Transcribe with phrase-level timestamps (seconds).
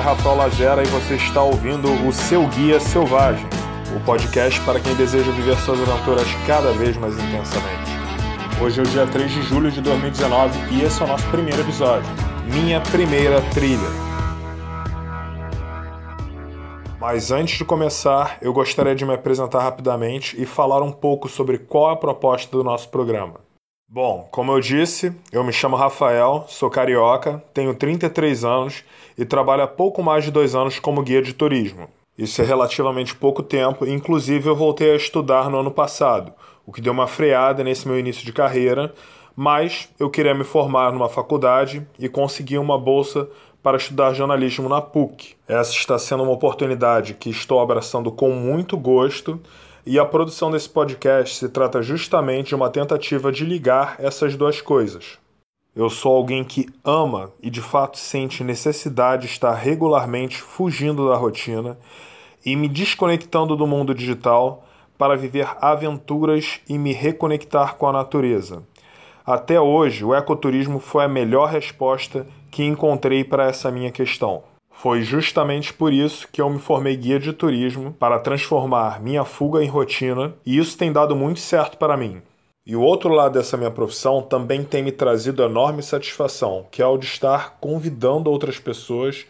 [0.00, 3.46] é Rafael Lazera e você está ouvindo o Seu Guia Selvagem,
[3.94, 7.90] o podcast para quem deseja viver suas aventuras cada vez mais intensamente.
[8.62, 11.60] Hoje é o dia 3 de julho de 2019 e esse é o nosso primeiro
[11.60, 12.08] episódio,
[12.46, 13.78] Minha Primeira Trilha.
[16.98, 21.58] Mas antes de começar, eu gostaria de me apresentar rapidamente e falar um pouco sobre
[21.58, 23.49] qual é a proposta do nosso programa.
[23.92, 28.84] Bom, como eu disse, eu me chamo Rafael, sou carioca, tenho 33 anos
[29.18, 31.88] e trabalho há pouco mais de dois anos como guia de turismo.
[32.16, 36.32] Isso é relativamente pouco tempo, inclusive eu voltei a estudar no ano passado,
[36.64, 38.94] o que deu uma freada nesse meu início de carreira,
[39.34, 43.28] mas eu queria me formar numa faculdade e consegui uma bolsa
[43.60, 45.34] para estudar jornalismo na PUC.
[45.48, 49.40] Essa está sendo uma oportunidade que estou abraçando com muito gosto
[49.84, 54.60] e a produção desse podcast se trata justamente de uma tentativa de ligar essas duas
[54.60, 55.18] coisas.
[55.74, 61.16] Eu sou alguém que ama e de fato sente necessidade de estar regularmente fugindo da
[61.16, 61.78] rotina
[62.44, 64.64] e me desconectando do mundo digital
[64.98, 68.62] para viver aventuras e me reconectar com a natureza.
[69.24, 74.42] Até hoje, o ecoturismo foi a melhor resposta que encontrei para essa minha questão.
[74.82, 79.62] Foi justamente por isso que eu me formei guia de turismo para transformar minha fuga
[79.62, 82.22] em rotina, e isso tem dado muito certo para mim.
[82.64, 86.86] E o outro lado dessa minha profissão também tem me trazido enorme satisfação, que é
[86.86, 89.26] o de estar convidando outras pessoas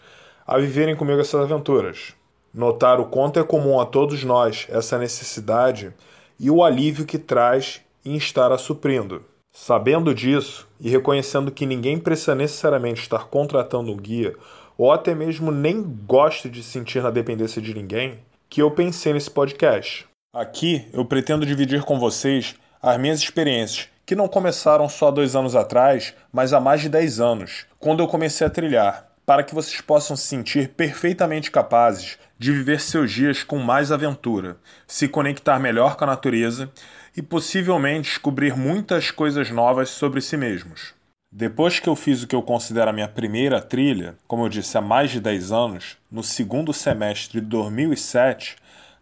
[0.46, 2.14] a viverem comigo essas aventuras.
[2.54, 5.92] Notar o quanto é comum a todos nós essa necessidade
[6.38, 9.24] e o alívio que traz em estar a suprindo.
[9.52, 14.36] Sabendo disso e reconhecendo que ninguém precisa necessariamente estar contratando um guia
[14.80, 19.30] ou até mesmo nem gosto de sentir na dependência de ninguém, que eu pensei nesse
[19.30, 20.06] podcast.
[20.34, 25.54] Aqui eu pretendo dividir com vocês as minhas experiências, que não começaram só dois anos
[25.54, 29.82] atrás, mas há mais de dez anos, quando eu comecei a trilhar, para que vocês
[29.82, 35.94] possam se sentir perfeitamente capazes de viver seus dias com mais aventura, se conectar melhor
[35.94, 36.72] com a natureza
[37.14, 40.98] e possivelmente descobrir muitas coisas novas sobre si mesmos.
[41.32, 44.76] Depois que eu fiz o que eu considero a minha primeira trilha, como eu disse
[44.76, 48.56] há mais de 10 anos, no segundo semestre de 2007,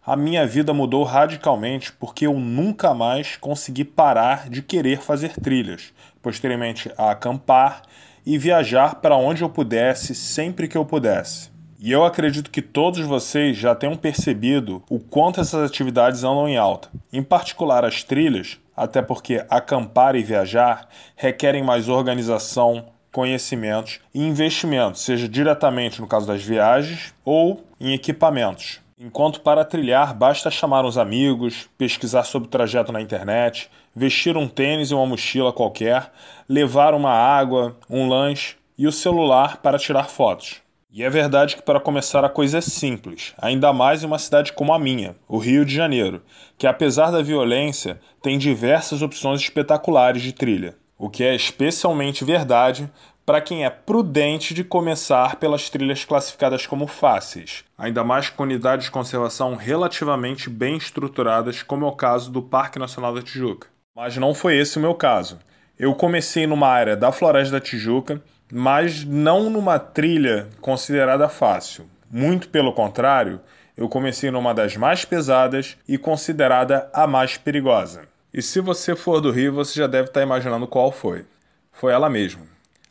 [0.05, 5.91] a minha vida mudou radicalmente porque eu nunca mais consegui parar de querer fazer trilhas,
[6.21, 7.81] posteriormente a acampar
[8.23, 11.49] e viajar para onde eu pudesse sempre que eu pudesse.
[11.79, 16.57] E eu acredito que todos vocês já tenham percebido o quanto essas atividades andam em
[16.57, 16.89] alta.
[17.11, 25.01] Em particular as trilhas, até porque acampar e viajar requerem mais organização, conhecimentos e investimentos,
[25.01, 28.79] seja diretamente no caso das viagens ou em equipamentos.
[28.97, 34.47] Enquanto para trilhar basta chamar uns amigos, pesquisar sobre o trajeto na internet, vestir um
[34.47, 36.11] tênis e uma mochila qualquer,
[36.47, 40.61] levar uma água, um lanche e o celular para tirar fotos.
[40.91, 44.51] E é verdade que para começar a coisa é simples, ainda mais em uma cidade
[44.51, 46.23] como a minha, o Rio de Janeiro,
[46.57, 52.91] que apesar da violência, tem diversas opções espetaculares de trilha, o que é especialmente verdade
[53.23, 58.85] para quem é prudente de começar pelas trilhas classificadas como fáceis, ainda mais com unidades
[58.85, 63.67] de conservação relativamente bem estruturadas, como é o caso do Parque Nacional da Tijuca.
[63.95, 65.37] Mas não foi esse o meu caso.
[65.77, 68.19] Eu comecei numa área da Floresta da Tijuca
[68.51, 71.89] mas não numa trilha considerada fácil.
[72.09, 73.39] Muito pelo contrário,
[73.77, 78.01] eu comecei numa das mais pesadas e considerada a mais perigosa.
[78.33, 81.25] E se você for do Rio, você já deve estar imaginando qual foi.
[81.71, 82.45] Foi ela mesma,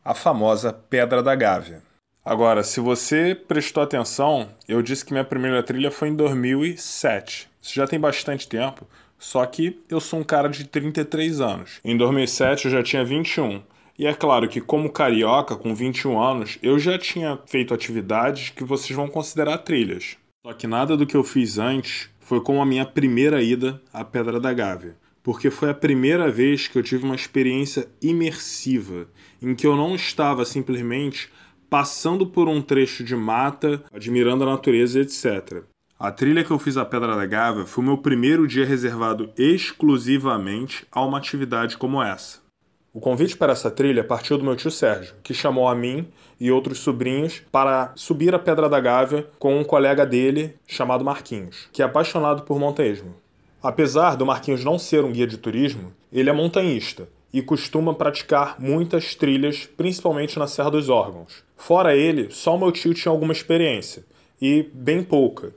[0.05, 1.83] a famosa Pedra da Gávea.
[2.25, 7.49] Agora, se você prestou atenção, eu disse que minha primeira trilha foi em 2007.
[7.61, 8.87] Isso já tem bastante tempo,
[9.19, 11.81] só que eu sou um cara de 33 anos.
[11.85, 13.63] Em 2007 eu já tinha 21.
[13.99, 18.63] E é claro que, como carioca, com 21 anos, eu já tinha feito atividades que
[18.63, 20.17] vocês vão considerar trilhas.
[20.47, 24.05] Só que nada do que eu fiz antes foi como a minha primeira ida à
[24.05, 29.09] Pedra da Gávea, porque foi a primeira vez que eu tive uma experiência imersiva,
[29.43, 31.29] em que eu não estava simplesmente
[31.69, 35.65] passando por um trecho de mata, admirando a natureza, etc.
[35.99, 39.33] A trilha que eu fiz à Pedra da Gávea foi o meu primeiro dia reservado
[39.37, 42.47] exclusivamente a uma atividade como essa.
[42.93, 46.09] O convite para essa trilha partiu do meu tio Sérgio, que chamou a mim
[46.41, 51.69] e outros sobrinhos para subir a Pedra da Gávea com um colega dele chamado Marquinhos,
[51.71, 53.15] que é apaixonado por montanhismo.
[53.63, 58.57] Apesar do Marquinhos não ser um guia de turismo, ele é montanhista e costuma praticar
[58.59, 61.45] muitas trilhas, principalmente na Serra dos Órgãos.
[61.57, 64.03] Fora ele, só o meu tio tinha alguma experiência,
[64.41, 65.53] e bem pouca.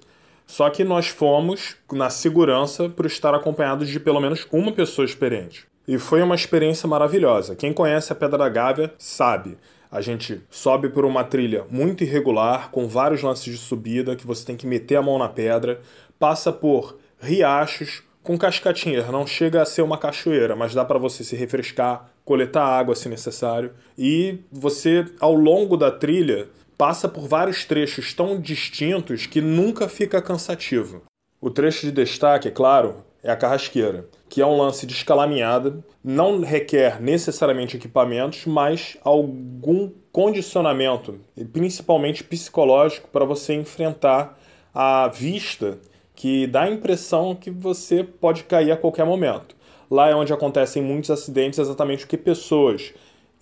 [0.46, 5.71] Só que nós fomos na segurança por estar acompanhados de pelo menos uma pessoa experiente.
[5.92, 7.54] E foi uma experiência maravilhosa.
[7.54, 9.58] Quem conhece a Pedra da Gávea sabe.
[9.92, 14.46] A gente sobe por uma trilha muito irregular, com vários lances de subida que você
[14.46, 15.82] tem que meter a mão na pedra,
[16.18, 21.26] passa por riachos com cascatinhas, não chega a ser uma cachoeira, mas dá para você
[21.26, 26.48] se refrescar, coletar água se necessário, e você ao longo da trilha
[26.78, 31.02] passa por vários trechos tão distintos que nunca fica cansativo.
[31.42, 35.84] O trecho de destaque, é claro, é a carrasqueira, que é um lance de escalaminhada,
[36.04, 41.20] não requer necessariamente equipamentos, mas algum condicionamento,
[41.54, 44.40] principalmente psicológico, para você enfrentar
[44.74, 45.78] a vista
[46.16, 49.56] que dá a impressão que você pode cair a qualquer momento.
[49.90, 52.94] Lá é onde acontecem muitos acidentes, exatamente porque pessoas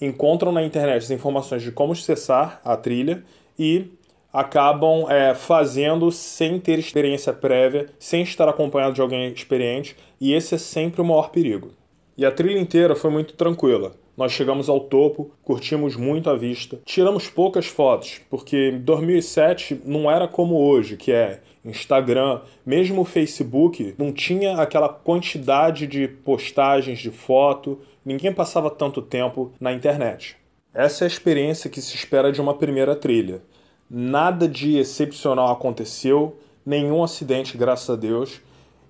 [0.01, 3.23] encontram na internet as informações de como cessar a trilha
[3.57, 3.91] e
[4.31, 10.55] acabam é, fazendo sem ter experiência prévia, sem estar acompanhado de alguém experiente, e esse
[10.55, 11.71] é sempre o maior perigo.
[12.17, 13.93] E a trilha inteira foi muito tranquila.
[14.15, 20.27] Nós chegamos ao topo, curtimos muito a vista, tiramos poucas fotos, porque 2007 não era
[20.27, 27.11] como hoje, que é Instagram, mesmo o Facebook, não tinha aquela quantidade de postagens de
[27.11, 30.35] foto, ninguém passava tanto tempo na internet.
[30.73, 33.41] Essa é a experiência que se espera de uma primeira trilha.
[33.89, 38.39] Nada de excepcional aconteceu, nenhum acidente, graças a Deus,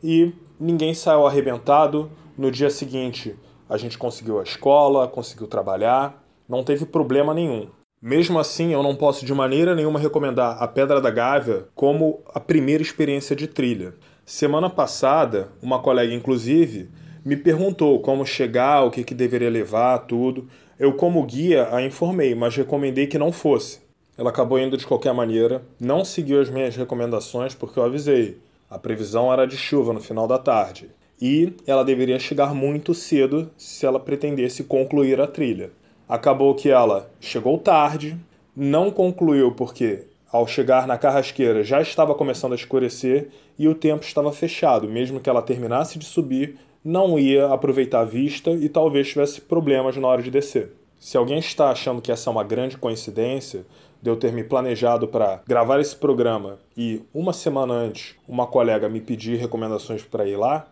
[0.03, 2.11] e ninguém saiu arrebentado.
[2.37, 3.33] No dia seguinte,
[3.69, 7.69] a gente conseguiu a escola, conseguiu trabalhar, não teve problema nenhum.
[8.01, 12.39] Mesmo assim, eu não posso de maneira nenhuma recomendar a Pedra da Gávea como a
[12.39, 13.93] primeira experiência de trilha.
[14.25, 16.89] Semana passada, uma colega, inclusive,
[17.23, 20.47] me perguntou como chegar, o que, que deveria levar, tudo.
[20.77, 23.88] Eu, como guia, a informei, mas recomendei que não fosse.
[24.19, 28.37] Ela acabou indo de qualquer maneira, não seguiu as minhas recomendações porque eu avisei.
[28.69, 30.89] A previsão era de chuva no final da tarde.
[31.21, 35.71] E ela deveria chegar muito cedo se ela pretendesse concluir a trilha.
[36.05, 38.17] Acabou que ela chegou tarde,
[38.53, 44.03] não concluiu porque ao chegar na carrasqueira já estava começando a escurecer e o tempo
[44.03, 44.89] estava fechado.
[44.89, 49.95] Mesmo que ela terminasse de subir, não ia aproveitar a vista e talvez tivesse problemas
[49.95, 50.73] na hora de descer.
[50.99, 53.65] Se alguém está achando que essa é uma grande coincidência,
[54.01, 58.87] de eu ter me planejado para gravar esse programa e uma semana antes uma colega
[58.87, 60.67] me pedir recomendações para ir lá,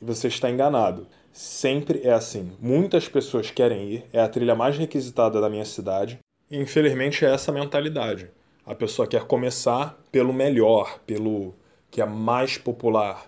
[0.00, 1.06] você está enganado.
[1.32, 2.52] Sempre é assim.
[2.60, 6.18] Muitas pessoas querem ir, é a trilha mais requisitada da minha cidade.
[6.50, 8.30] E infelizmente é essa mentalidade.
[8.66, 11.54] A pessoa quer começar pelo melhor, pelo
[11.90, 13.26] que é mais popular.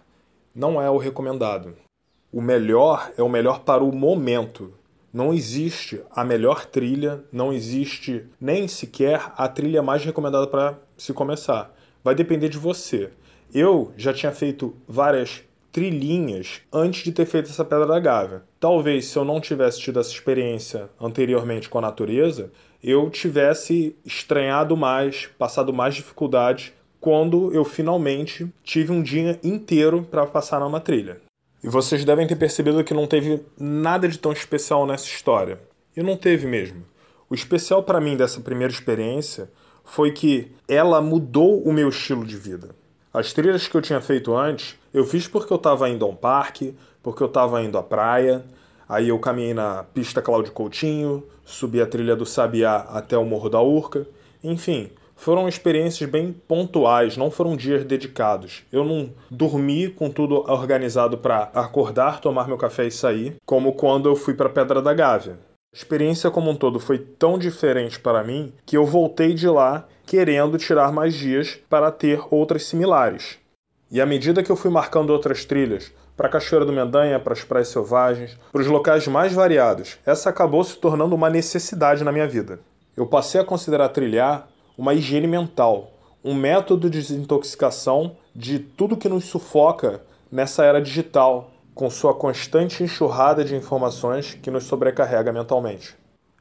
[0.54, 1.74] Não é o recomendado.
[2.32, 4.72] O melhor é o melhor para o momento.
[5.14, 11.12] Não existe a melhor trilha, não existe nem sequer a trilha mais recomendada para se
[11.12, 11.72] começar.
[12.02, 13.10] Vai depender de você.
[13.54, 18.42] Eu já tinha feito várias trilhinhas antes de ter feito essa Pedra da Gávea.
[18.58, 22.50] Talvez se eu não tivesse tido essa experiência anteriormente com a natureza,
[22.82, 30.26] eu tivesse estranhado mais, passado mais dificuldades quando eu finalmente tive um dia inteiro para
[30.26, 31.20] passar numa trilha.
[31.64, 35.58] E vocês devem ter percebido que não teve nada de tão especial nessa história.
[35.96, 36.84] E não teve mesmo.
[37.30, 39.50] O especial para mim dessa primeira experiência
[39.82, 42.76] foi que ela mudou o meu estilo de vida.
[43.14, 46.14] As trilhas que eu tinha feito antes, eu fiz porque eu estava indo a um
[46.14, 48.44] parque, porque eu estava indo à praia.
[48.86, 53.48] Aí eu caminhei na pista Cláudio Coutinho, subi a trilha do Sabiá até o Morro
[53.48, 54.06] da Urca.
[54.42, 58.62] Enfim, foram experiências bem pontuais, não foram dias dedicados.
[58.72, 64.08] Eu não dormi com tudo organizado para acordar, tomar meu café e sair, como quando
[64.08, 65.38] eu fui para Pedra da Gávea.
[65.72, 69.88] A experiência como um todo foi tão diferente para mim que eu voltei de lá
[70.06, 73.38] querendo tirar mais dias para ter outras similares.
[73.90, 77.32] E à medida que eu fui marcando outras trilhas, para a Cachoeira do Mendanha, para
[77.32, 82.12] as praias selvagens, para os locais mais variados, essa acabou se tornando uma necessidade na
[82.12, 82.60] minha vida.
[82.96, 85.92] Eu passei a considerar trilhar uma higiene mental,
[86.24, 92.82] um método de desintoxicação de tudo que nos sufoca nessa era digital, com sua constante
[92.82, 95.96] enxurrada de informações que nos sobrecarrega mentalmente.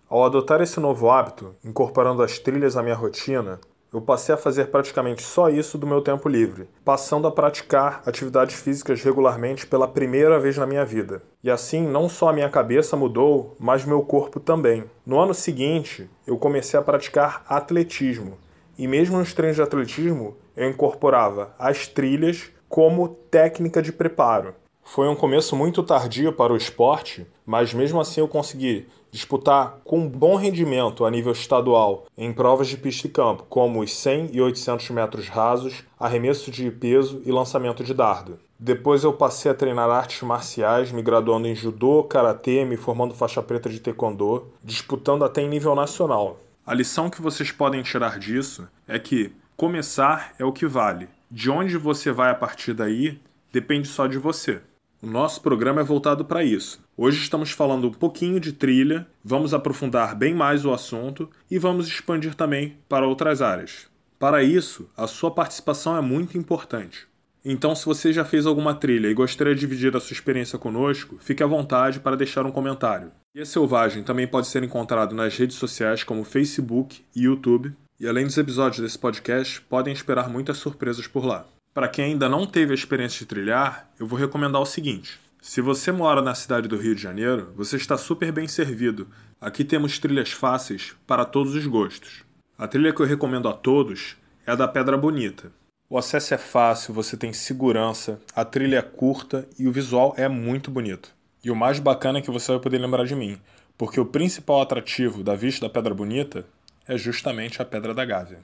[0.09, 3.59] Ao adotar esse novo hábito, incorporando as trilhas à minha rotina,
[3.93, 8.55] eu passei a fazer praticamente só isso do meu tempo livre, passando a praticar atividades
[8.55, 11.21] físicas regularmente pela primeira vez na minha vida.
[11.43, 14.85] E assim, não só a minha cabeça mudou, mas meu corpo também.
[15.05, 18.39] No ano seguinte, eu comecei a praticar atletismo.
[18.77, 24.55] E mesmo nos treinos de atletismo, eu incorporava as trilhas como técnica de preparo.
[24.83, 30.07] Foi um começo muito tardio para o esporte, mas mesmo assim eu consegui disputar com
[30.07, 34.41] bom rendimento a nível estadual em provas de pista e campo, como os 100 e
[34.41, 38.39] 800 metros rasos, arremesso de peso e lançamento de dardo.
[38.59, 43.41] Depois eu passei a treinar artes marciais, me graduando em judô, karatê, me formando faixa
[43.41, 46.39] preta de taekwondo, disputando até em nível nacional.
[46.65, 51.09] A lição que vocês podem tirar disso é que começar é o que vale.
[51.29, 53.19] De onde você vai a partir daí
[53.51, 54.61] depende só de você.
[55.03, 56.79] O nosso programa é voltado para isso.
[56.95, 61.89] Hoje estamos falando um pouquinho de trilha, vamos aprofundar bem mais o assunto e vamos
[61.89, 63.87] expandir também para outras áreas.
[64.17, 67.05] Para isso, a sua participação é muito importante.
[67.43, 71.17] Então, se você já fez alguma trilha e gostaria de dividir a sua experiência conosco,
[71.19, 73.11] fique à vontade para deixar um comentário.
[73.35, 78.07] E a Selvagem também pode ser encontrado nas redes sociais como Facebook e YouTube, e
[78.07, 81.45] além dos episódios desse podcast, podem esperar muitas surpresas por lá.
[81.73, 85.59] Para quem ainda não teve a experiência de trilhar, eu vou recomendar o seguinte: se
[85.59, 89.07] você mora na cidade do Rio de Janeiro, você está super bem servido.
[89.41, 92.23] Aqui temos trilhas fáceis para todos os gostos.
[92.57, 94.15] A trilha que eu recomendo a todos
[94.45, 95.51] é a da Pedra Bonita.
[95.89, 100.27] O acesso é fácil, você tem segurança, a trilha é curta e o visual é
[100.29, 101.13] muito bonito.
[101.43, 103.39] E o mais bacana é que você vai poder lembrar de mim,
[103.77, 106.45] porque o principal atrativo da vista da Pedra Bonita
[106.87, 108.39] é justamente a Pedra da Gávea.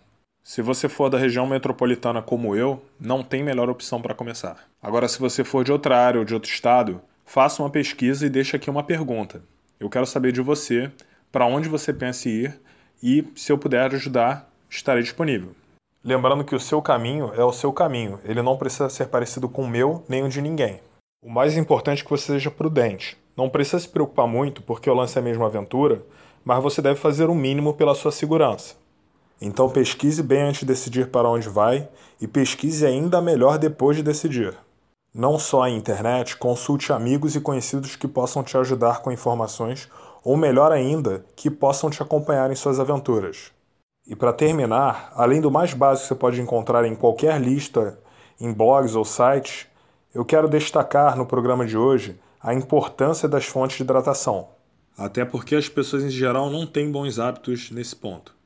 [0.50, 4.58] Se você for da região metropolitana como eu, não tem melhor opção para começar.
[4.82, 8.32] Agora, se você for de outra área ou de outro estado, faça uma pesquisa e
[8.32, 9.44] deixe aqui uma pergunta.
[9.80, 10.92] Eu quero saber de você,
[11.32, 12.60] para onde você pensa ir
[13.02, 15.52] e, se eu puder ajudar, estarei disponível.
[16.04, 19.62] Lembrando que o seu caminho é o seu caminho, ele não precisa ser parecido com
[19.62, 20.80] o meu nem o de ninguém.
[21.24, 23.16] O mais importante é que você seja prudente.
[23.38, 26.02] Não precisa se preocupar muito porque o lance é mesmo aventura,
[26.44, 28.80] mas você deve fazer o mínimo pela sua segurança.
[29.42, 31.88] Então pesquise bem antes de decidir para onde vai
[32.20, 34.58] e pesquise ainda melhor depois de decidir.
[35.14, 39.90] Não só a internet, consulte amigos e conhecidos que possam te ajudar com informações
[40.24, 43.52] ou melhor ainda, que possam te acompanhar em suas aventuras.
[44.06, 47.98] E para terminar, além do mais básico que você pode encontrar em qualquer lista,
[48.40, 49.68] em blogs ou sites,
[50.14, 54.50] eu quero destacar no programa de hoje a importância das fontes de hidratação.
[54.98, 58.39] Até porque as pessoas em geral não têm bons hábitos nesse ponto.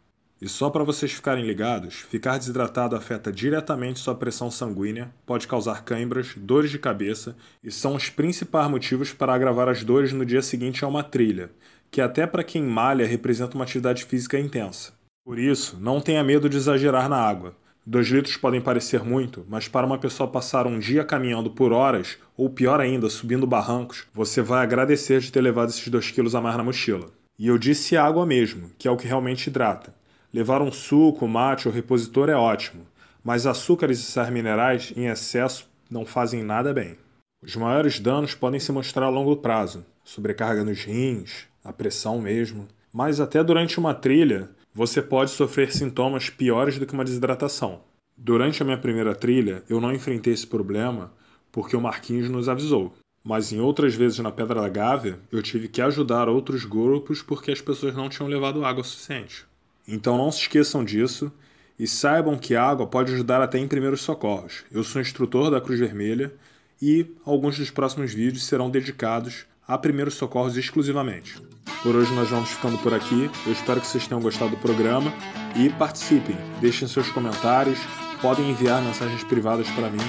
[0.43, 5.85] E só para vocês ficarem ligados, ficar desidratado afeta diretamente sua pressão sanguínea, pode causar
[5.85, 7.33] câimbras, dores de cabeça
[7.63, 11.49] e são os principais motivos para agravar as dores no dia seguinte a uma trilha,
[11.89, 14.91] que até para quem malha representa uma atividade física intensa.
[15.23, 17.55] Por isso, não tenha medo de exagerar na água.
[17.85, 22.17] Dois litros podem parecer muito, mas para uma pessoa passar um dia caminhando por horas,
[22.35, 26.41] ou pior ainda, subindo barrancos, você vai agradecer de ter levado esses dois quilos a
[26.41, 27.07] mais na mochila.
[27.39, 30.02] E eu disse água mesmo, que é o que realmente hidrata.
[30.33, 32.87] Levar um suco, mate ou repositor é ótimo,
[33.23, 36.97] mas açúcares e sais minerais em excesso não fazem nada bem.
[37.43, 42.67] Os maiores danos podem se mostrar a longo prazo, sobrecarga nos rins, a pressão mesmo,
[42.91, 47.81] mas até durante uma trilha você pode sofrer sintomas piores do que uma desidratação.
[48.17, 51.13] Durante a minha primeira trilha, eu não enfrentei esse problema
[51.51, 52.91] porque o Marquinhos nos avisou.
[53.23, 57.51] Mas em outras vezes na Pedra da Gávea, eu tive que ajudar outros grupos porque
[57.51, 59.45] as pessoas não tinham levado água suficiente.
[59.87, 61.31] Então não se esqueçam disso
[61.77, 64.63] e saibam que a água pode ajudar até em primeiros socorros.
[64.71, 66.33] Eu sou instrutor da Cruz Vermelha
[66.81, 71.41] e alguns dos próximos vídeos serão dedicados a primeiros socorros exclusivamente.
[71.81, 73.29] Por hoje nós vamos ficando por aqui.
[73.45, 75.13] Eu espero que vocês tenham gostado do programa
[75.55, 76.37] e participem.
[76.61, 77.79] Deixem seus comentários,
[78.21, 79.99] podem enviar mensagens privadas para mim,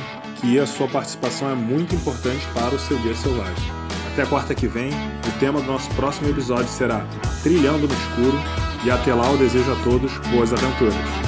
[0.41, 3.73] que a sua participação é muito importante para o seu dia selvagem.
[4.13, 7.05] Até quarta que vem, o tema do nosso próximo episódio será
[7.43, 11.24] Trilhando no Escuro e até lá eu desejo a todos boas aventuras.